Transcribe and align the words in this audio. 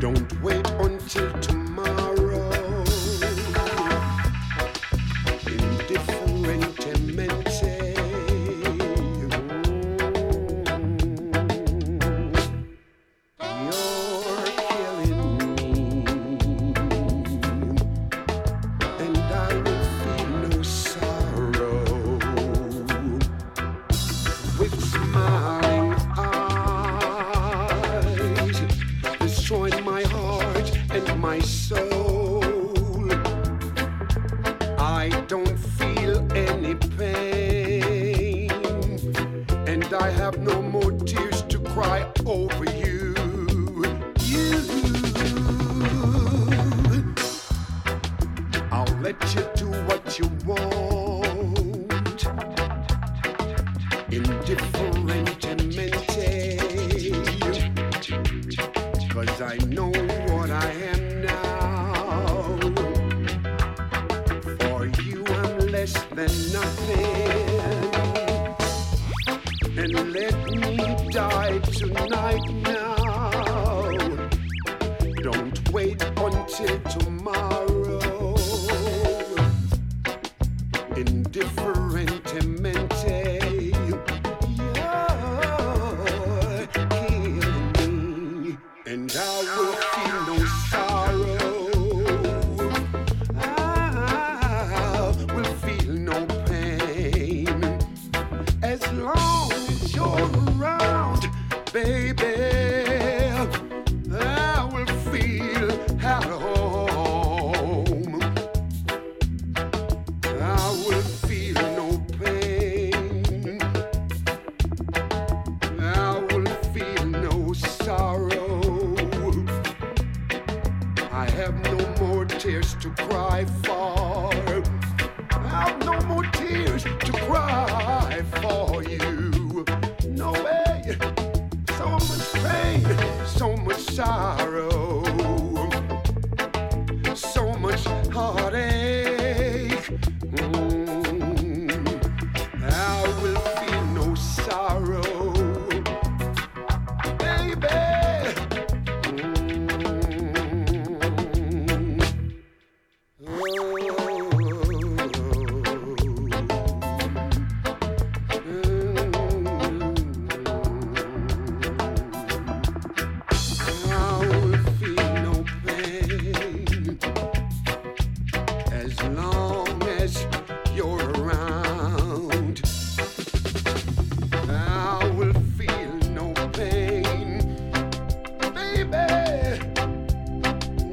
Don't 0.00 0.42
wait 0.42 0.57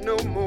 No 0.05 0.15
more 0.25 0.44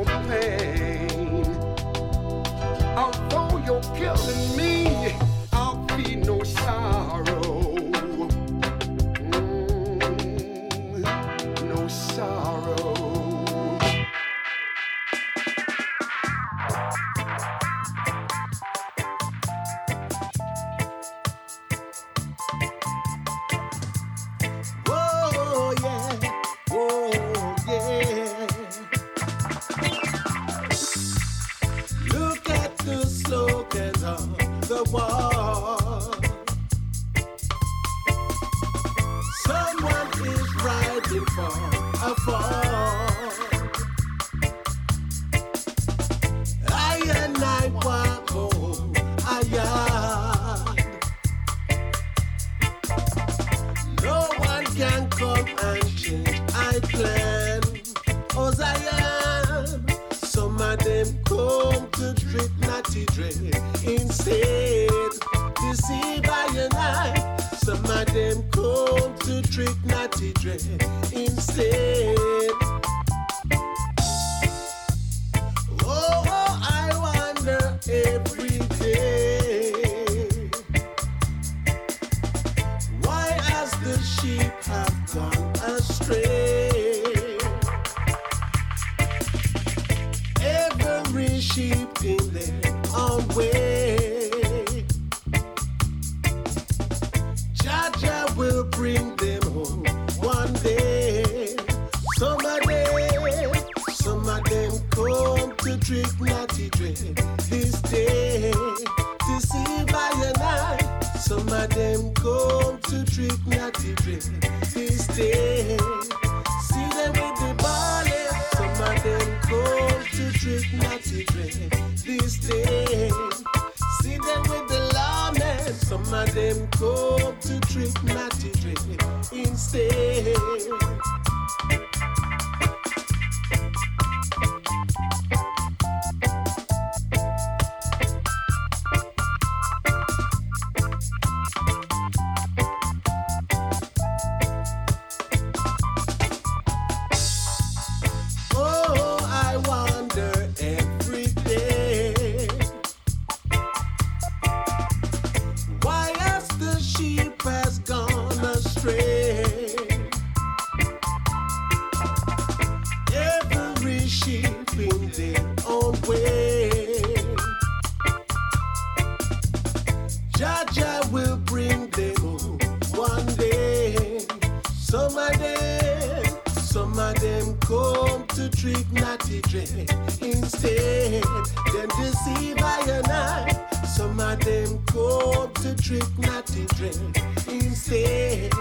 But 184.29 184.41
them 184.41 184.85
come 184.85 185.55
to 185.55 185.75
drink, 185.77 186.19
not 186.19 186.47
to 186.49 186.67
drink. 186.77 187.17
Instead, 187.49 188.53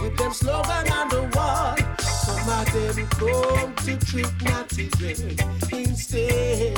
with 0.00 0.16
them 0.16 0.32
slogan 0.32 0.88
on 0.92 1.08
the 1.08 1.28
wall. 1.34 1.74
Some 1.98 2.48
of 2.48 2.72
them 2.72 3.08
come 3.08 3.74
to 3.74 4.06
trick 4.06 4.30
not 4.44 4.68
to 4.68 4.88
drink. 4.90 5.42
Instead, 5.72 6.76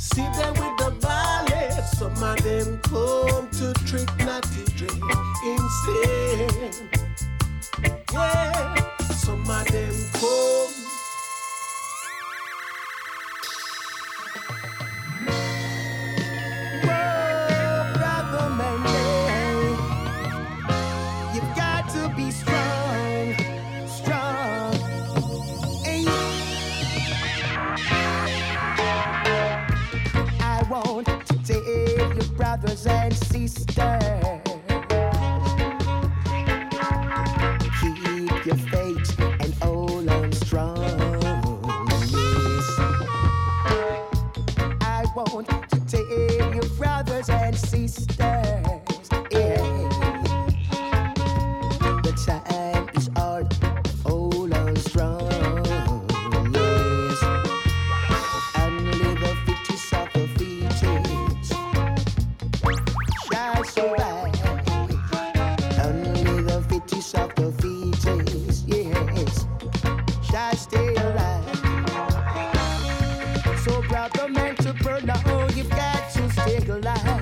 see 0.00 0.28
them 0.34 0.54
with 0.54 0.76
the 0.78 0.96
ballet. 1.00 1.70
Some 1.94 2.20
of 2.20 2.42
them 2.42 2.80
come 2.82 3.48
to 3.50 3.72
trick 3.86 4.10
not 4.26 4.42
to 4.42 4.64
drink. 4.74 5.04
Instead, 5.46 6.74
yeah. 8.12 8.74
Some 9.12 9.48
of 9.48 9.64
them 9.68 9.94
come 10.14 10.79
brothers 32.56 32.84
and 32.84 33.14
sisters. 33.14 34.02
Keep 37.80 38.44
your 38.44 38.56
faith 38.56 39.20
and 39.20 39.54
hold 39.62 40.08
on 40.08 40.32
strong. 40.32 40.76
Yes. 42.10 42.78
I 44.80 45.04
want 45.14 45.46
to 45.70 45.80
tell 45.86 46.54
you, 46.54 46.62
brothers 46.76 47.28
and 47.30 47.56
sisters. 47.56 48.19
But 74.82 75.04
now 75.04 75.46
you've 75.54 75.68
got 75.70 76.10
to 76.12 76.30
stay 76.30 76.56
alive. 76.68 77.19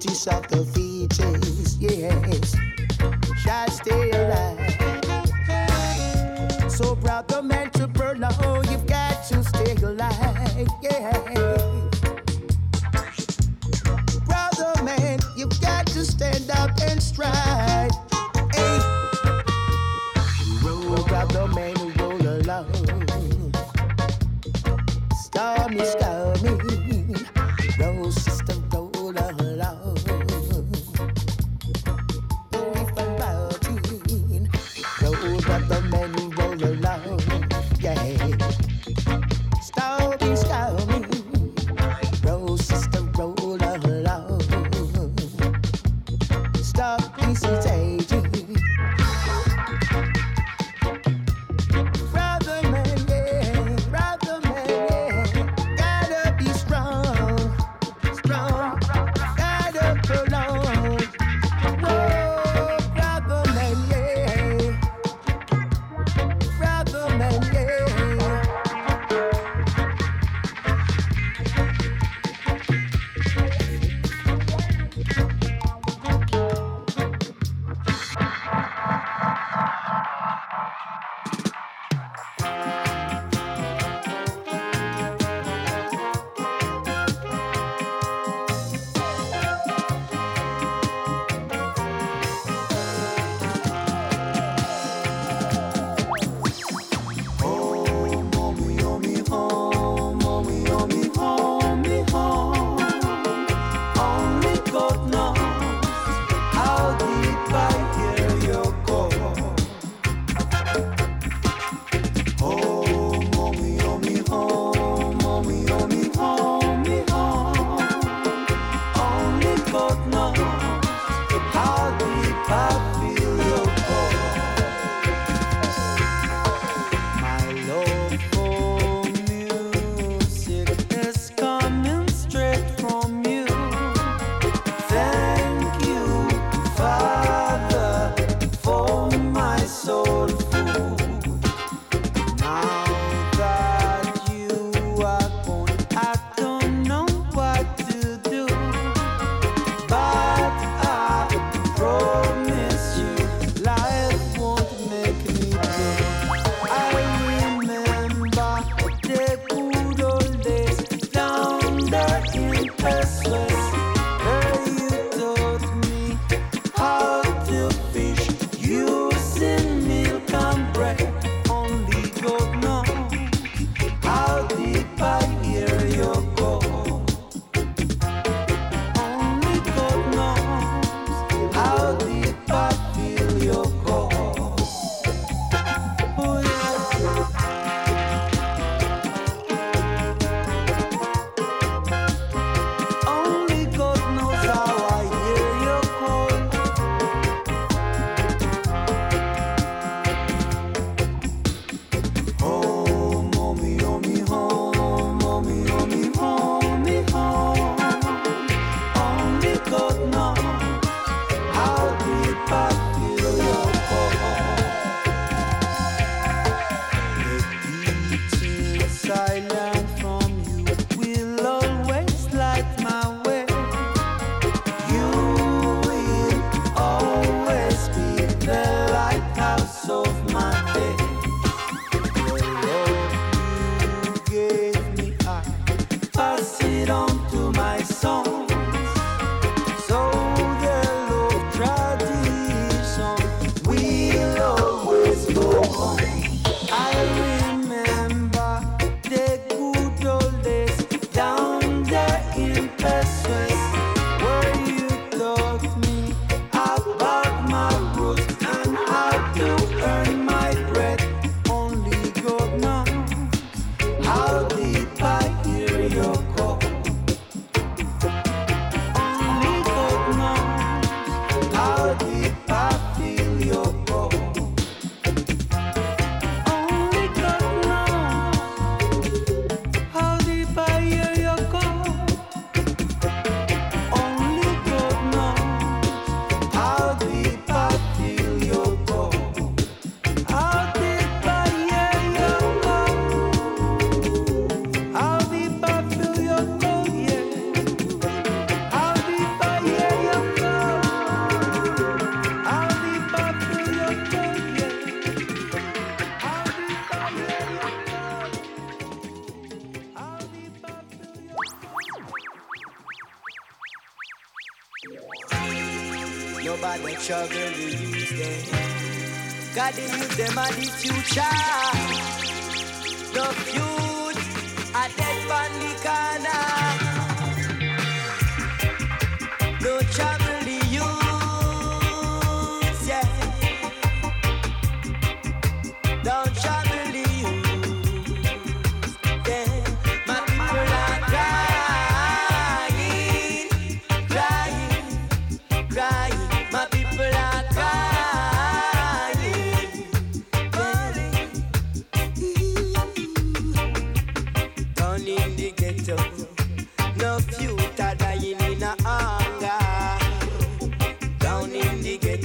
notice 0.00 0.26
of 0.28 0.48
the 0.48 0.64
features, 0.64 1.76
yes. 1.78 2.69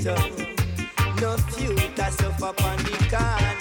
Ghetto, 0.06 0.16
no 1.20 1.36
future 1.50 2.12
suffer 2.12 2.46
upon 2.46 2.78
the 2.78 3.08
corner. 3.10 3.55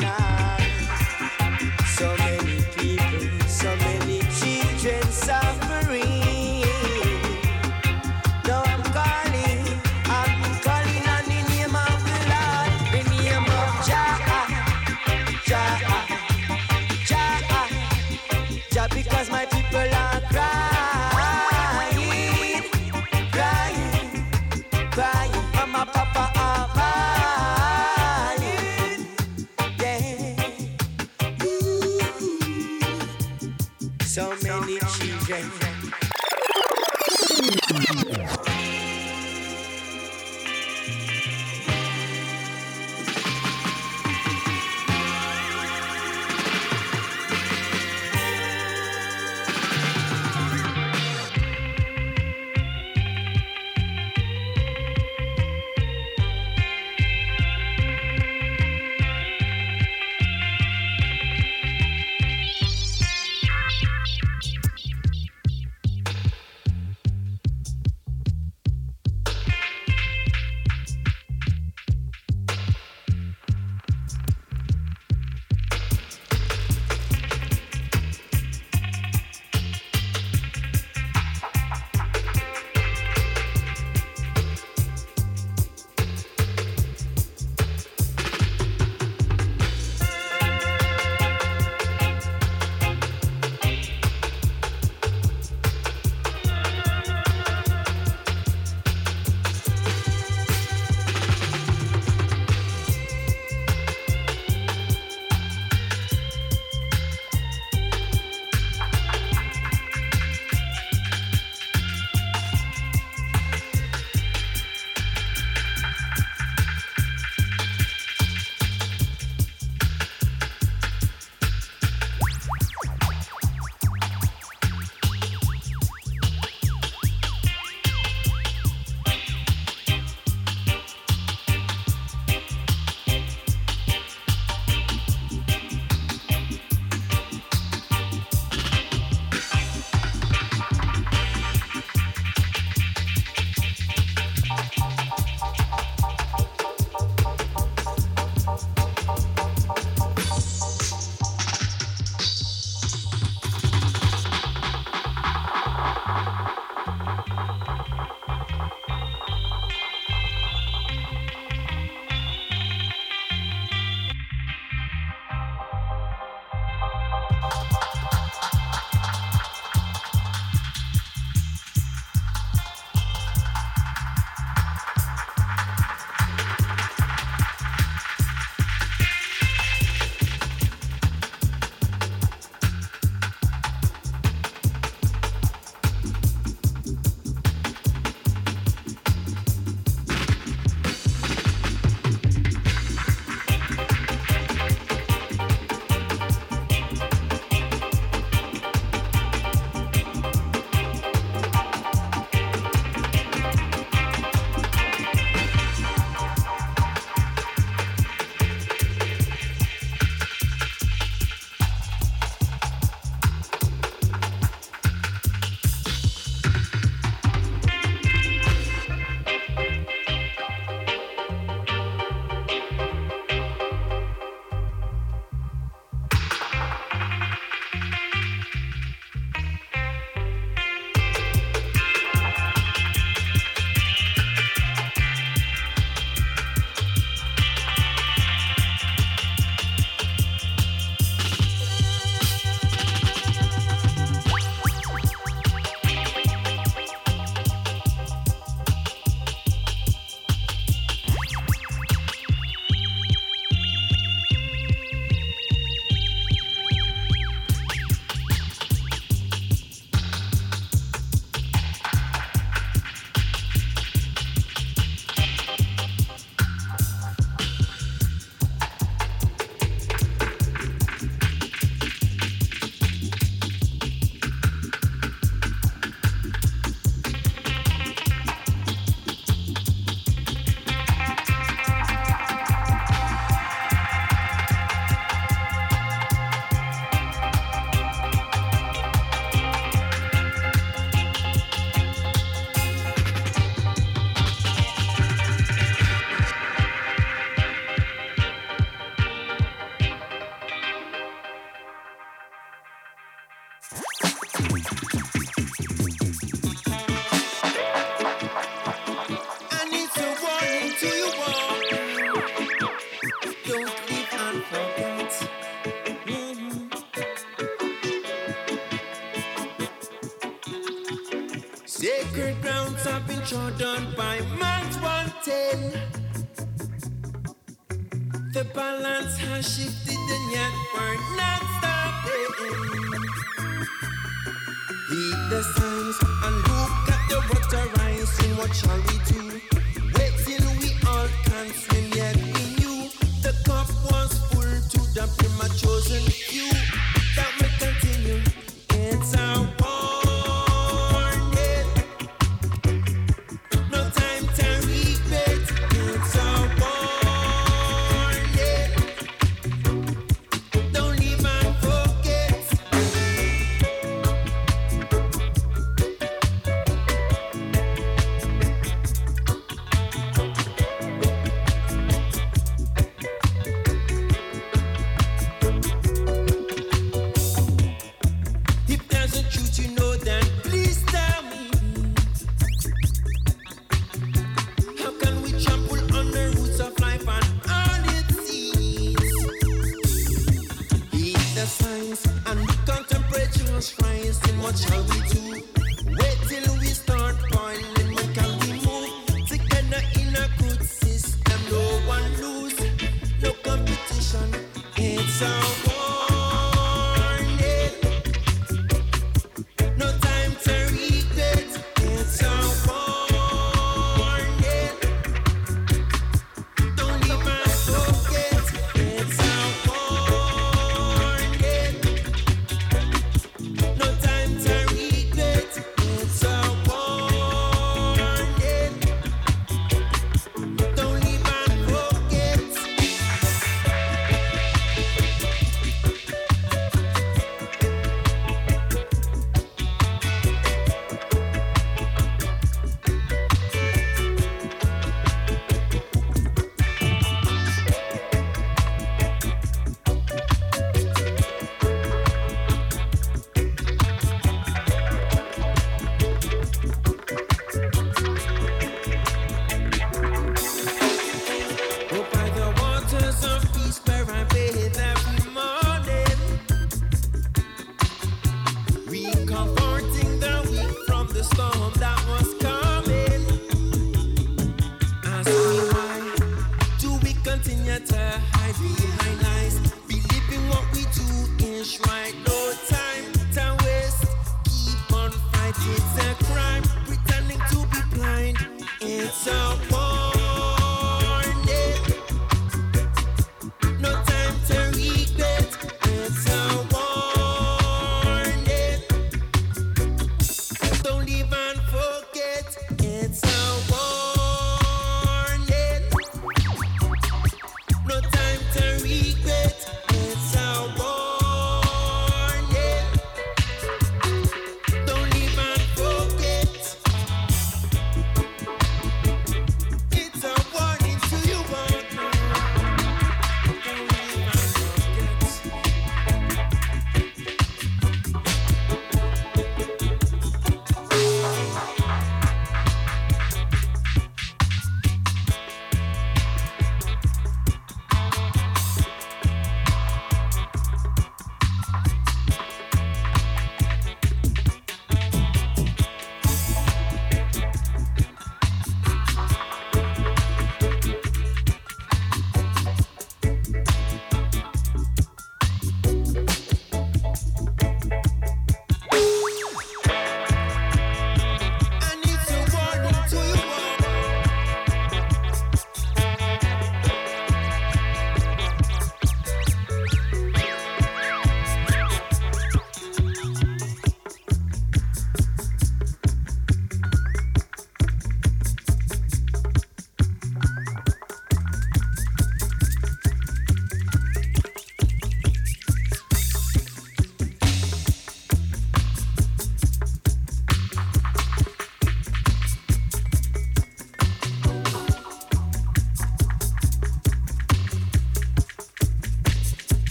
So 323.27 323.65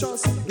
precious. 0.00 0.49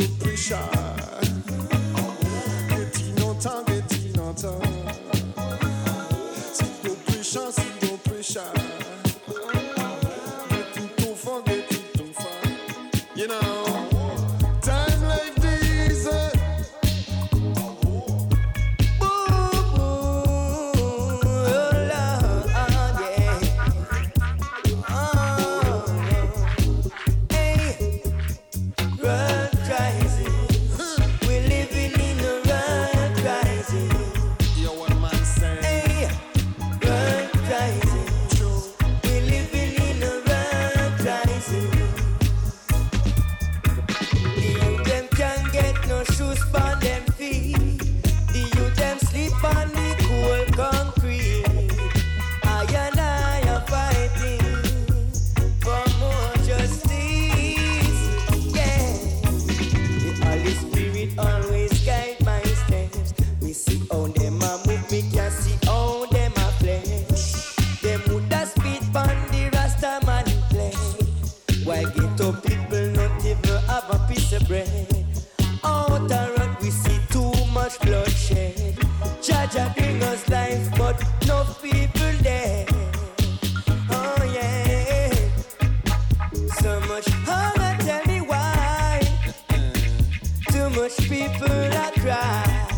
What's 90.79 90.97
people 91.09 91.45
that 91.49 91.93
you 91.97 92.68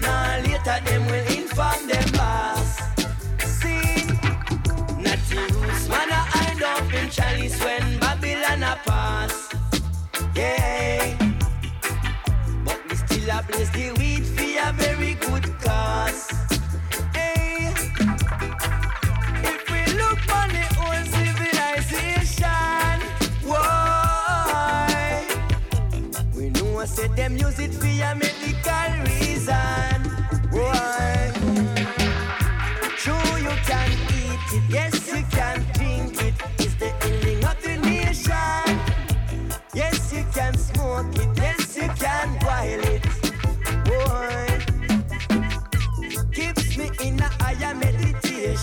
going 0.00 0.04
on. 0.04 0.21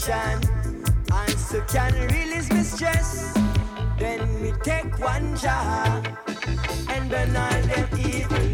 meditation 0.09 0.49
and 1.11 1.39
so 1.39 1.61
can 1.61 1.93
release 2.07 2.49
my 2.49 2.63
stress. 2.63 3.33
Then 3.97 4.41
we 4.41 4.51
take 4.63 4.99
one 4.99 5.35
jar. 5.37 6.01
And 6.89 7.09
burn 7.09 7.35
all 7.35 7.61
them 7.61 7.89
evil 7.99 8.48